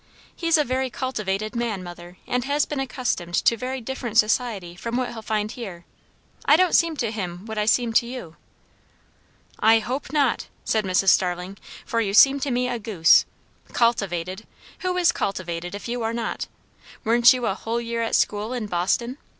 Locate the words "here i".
5.51-6.55